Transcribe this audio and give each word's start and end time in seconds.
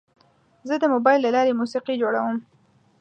زه 0.67 0.75
د 0.79 0.83
موبایل 0.93 1.19
له 1.23 1.31
لارې 1.35 1.57
موسیقي 1.59 1.95
جوړوم. 2.01 2.37